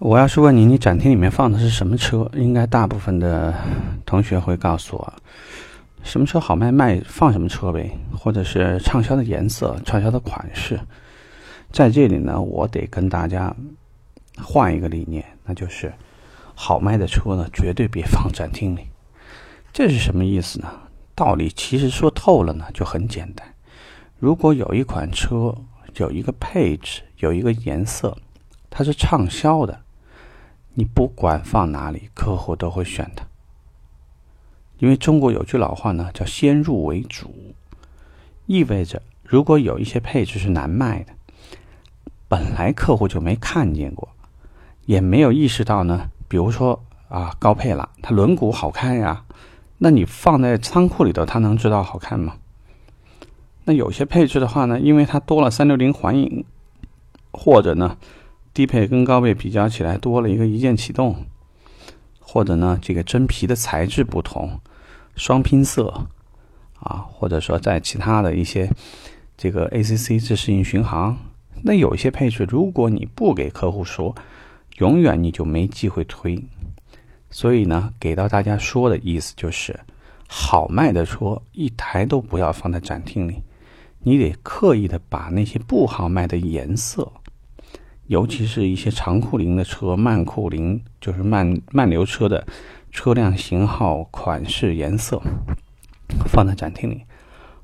[0.00, 2.30] 我要是问你，你展厅里面放的是什么车？
[2.34, 3.52] 应该大部分的
[4.06, 5.12] 同学会告诉我，
[6.04, 10.78] 什么车好卖卖放什么车呗，或者是畅销的颜色、畅销的款式。
[11.72, 13.52] 在这里呢，我得跟大家
[14.40, 15.92] 换一个理念，那就是
[16.54, 18.82] 好卖的车呢，绝对别放展厅里。
[19.72, 20.68] 这是什么意思呢？
[21.16, 23.44] 道理其实说透了呢，就很简单。
[24.20, 25.52] 如果有一款车，
[25.96, 28.16] 有一个配置，有一个颜色，
[28.70, 29.80] 它是畅销的。
[30.78, 33.26] 你不管放哪里，客户都会选它。
[34.78, 37.56] 因为中国有句老话呢，叫“先入为主”，
[38.46, 41.12] 意味着如果有一些配置是难卖的，
[42.28, 44.08] 本来客户就没看见过，
[44.86, 46.12] 也没有意识到呢。
[46.28, 49.24] 比如说啊，高配了，它轮毂好看呀，
[49.78, 52.36] 那你放在仓库里头，他能知道好看吗？
[53.64, 56.44] 那有些配置的话呢，因为它多了三六零环影，
[57.32, 57.98] 或者呢。
[58.58, 61.14] 低配跟高配比较起来，多了一个一键启动，
[62.18, 64.58] 或者呢，这个真皮的材质不同，
[65.14, 66.08] 双拼色
[66.80, 68.68] 啊，或者说在其他的一些
[69.36, 71.16] 这个 ACC 自适应巡航，
[71.62, 74.12] 那有一些配置，如果你不给客户说，
[74.78, 76.44] 永远你就没机会推。
[77.30, 79.78] 所以呢，给到大家说的意思就是，
[80.26, 83.40] 好卖的车一台都不要放在展厅里，
[84.00, 87.12] 你得刻意的把那些不好卖的颜色。
[88.08, 92.46] 尤其是一些长库龄的车、慢库龄，就是慢慢流车的
[92.90, 95.22] 车辆型号、款式、颜色，
[96.26, 97.02] 放在展厅里，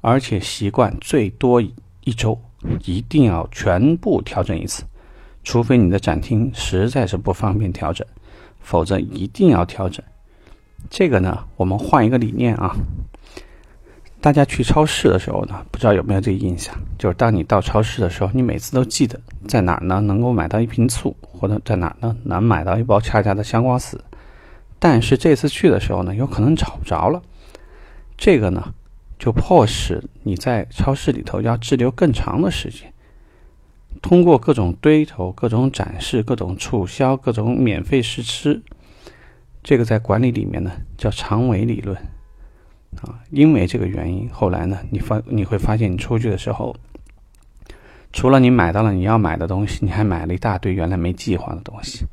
[0.00, 2.40] 而且习惯最多一周
[2.84, 4.84] 一定要全部调整一次，
[5.44, 8.06] 除非你的展厅实在是不方便调整，
[8.60, 10.02] 否则一定要调整。
[10.88, 12.74] 这个呢，我们换一个理念啊。
[14.20, 16.74] 大家去超市的时候呢，不知道有没有这个印象？
[16.98, 19.18] 就是当你到超市的时候，你每次都记得
[19.48, 23.98] 在哪儿呢能够买到一瓶醋，或者在哪儿呢能买到一包恰恰的香瓜丝。
[24.78, 27.22] 但是这次去的时候呢，有可能找不着了。
[28.18, 28.74] 这个呢，
[29.18, 32.92] 就迫使你在超市里头要滞留更长的时间，
[34.02, 38.60] 通过各种堆头、各种展示、各种促销、各种免费试吃。
[39.62, 41.96] 这个在管理里面呢叫长尾理论。
[42.96, 46.74] 啊，因为这个原因，后来呢，你发你会发现，你出去的时候，
[48.12, 52.04] 除了你买到了你要买的东西，你还买了一大堆原来没计划的东西。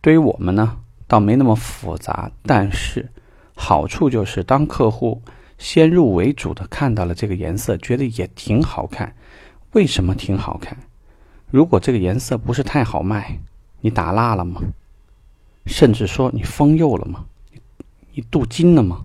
[0.00, 0.76] 对于我们呢，
[1.06, 3.10] 倒没那么复杂，但是
[3.54, 5.20] 好处就是，当客户
[5.58, 9.14] 先入为主的看到了这个颜色，觉得也挺好看。
[9.72, 10.78] 为什么挺好看？
[11.50, 13.38] 如果这个颜色不是太好卖，
[13.80, 14.60] 你打蜡了吗？
[15.66, 17.24] 甚至说你封釉了吗？
[18.12, 19.04] 你镀金了吗？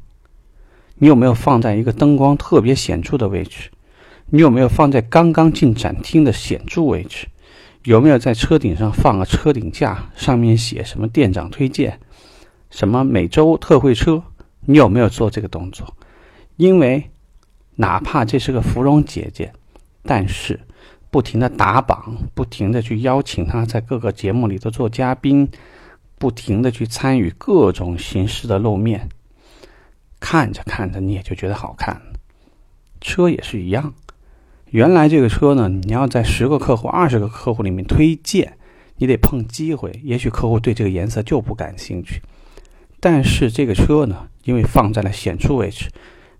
[1.00, 3.72] 你有没有放在一个灯光特别显著的位置？
[4.28, 7.26] 你有没有放在刚刚进展厅的显著位置？
[7.84, 11.98] 有没有在车顶上放个车顶架，上面写什么店长推荐，
[12.70, 14.22] 什么每周特惠车？
[14.66, 15.88] 你有没有做这个动作？
[16.58, 17.10] 因为
[17.76, 19.52] 哪怕这是个芙蓉姐姐，
[20.04, 20.60] 但是
[21.10, 25.48] 不停的打榜，不停的去邀请她在各个节目里头做嘉宾，
[26.18, 29.08] 不停的去参与各种形式的露面。
[30.20, 32.02] 看着看着，你也就觉得好看。
[33.02, 33.94] 车也是一样，
[34.72, 38.58] 原来这个车呢，你要在十个客户、二十个客户里面推荐，
[38.98, 39.98] 你得碰机会。
[40.04, 42.22] 也许客户对这个颜色就不感兴趣，
[43.00, 45.90] 但是这个车呢，因为放在了显著位置，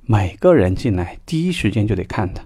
[0.04, 2.44] 每个人进来第一时间就得看它，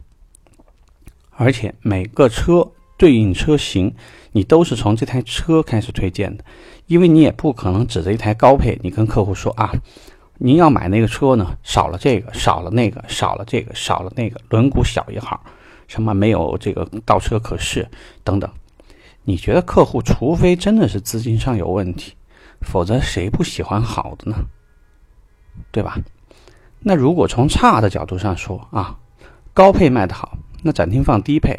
[1.32, 3.96] 而且每个车对应车型，
[4.34, 6.46] 你都是从这台车开始推荐的，
[6.86, 9.74] 因为你也不可能指着一台高配，你跟客户说啊。
[10.46, 11.58] 您要买那个车呢？
[11.64, 15.42] 少了这个，少了那个，少了这个，少了那个，轮毂小一号，
[15.88, 17.88] 什么没有这个倒车可视
[18.26, 18.52] 等等。
[19.24, 22.16] 你觉得客户除非真的是资金上有问题，
[22.60, 24.36] 否则谁不喜欢好的呢？
[25.72, 25.98] 对吧？
[26.82, 29.00] 那如果从差的角度上说啊，
[29.54, 31.58] 高配卖的好，那展厅放低配，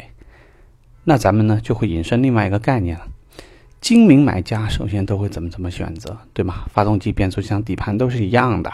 [1.05, 3.07] 那咱们呢就会引申另外一个概念了。
[3.85, 6.65] 精明买家首先都会怎么怎么选择，对吗？
[6.73, 8.73] 发动机、变速箱、底盘都是一样的。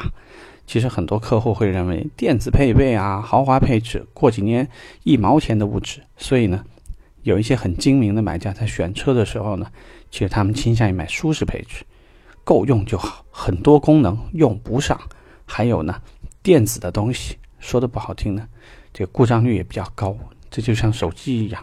[0.66, 4.66] 其实很多客户会认为电子配备啊、豪华配置，过几年
[5.04, 6.00] 一毛钱都不值。
[6.16, 6.64] 所以呢，
[7.24, 9.70] 有一些很精明的买家在选车的时候呢，
[10.10, 11.84] 其实他们倾向于买舒适配置，
[12.46, 13.26] 够用就好。
[13.32, 14.98] 很多功能用不上，
[15.46, 16.02] 还有呢，
[16.42, 18.48] 电子的东西说的不好听呢，
[18.94, 20.18] 这个故障率也比较高。
[20.50, 21.62] 这就像手机一样。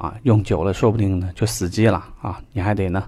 [0.00, 2.40] 啊，用久了说不定呢就死机了啊！
[2.54, 3.06] 你还得呢，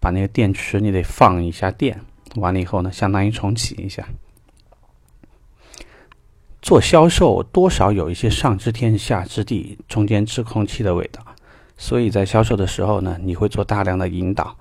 [0.00, 1.96] 把那个电池你得放一下电，
[2.34, 4.04] 完了以后呢，相当于重启一下。
[6.60, 11.24] 做销售多少有一些上知天下知地、中间知空气的味道，
[11.76, 14.56] 所以在销售的时候呢，你会做大量的引导。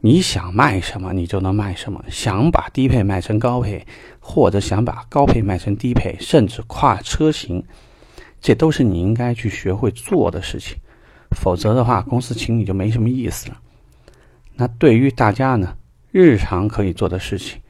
[0.00, 2.04] 你想卖什么，你就能卖什么。
[2.10, 3.86] 想把低配卖成高配，
[4.20, 7.64] 或者想把高配卖成低配，甚至跨车型，
[8.42, 10.76] 这都是你应该去学会做的事情。
[11.34, 13.60] 否则的话，公司请你就没什么意思了。
[14.54, 15.76] 那对于大家呢，
[16.12, 17.60] 日常可以做的事情，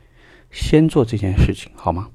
[0.50, 2.10] 先做这件事情好吗？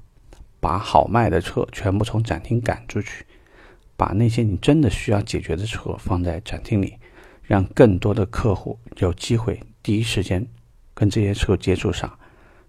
[0.60, 3.24] 把好卖的车全部从展厅赶出去，
[3.96, 6.96] 把那些你真的需要解决的车放在展厅里，
[7.42, 10.46] 让更多的客户有机会第一时间
[10.92, 12.18] 跟这些车接触上，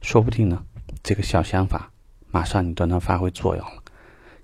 [0.01, 0.63] 说不定呢，
[1.03, 1.91] 这个小想法
[2.31, 3.83] 马上你都能发挥作用了。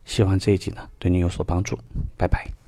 [0.04, 1.80] 希望这一集呢对你有所帮助，
[2.18, 2.67] 拜拜。